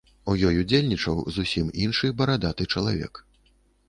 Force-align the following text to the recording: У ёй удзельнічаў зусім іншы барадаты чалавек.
У 0.31 0.33
ёй 0.47 0.55
удзельнічаў 0.61 1.19
зусім 1.35 1.69
іншы 1.83 2.11
барадаты 2.23 2.67
чалавек. 2.77 3.21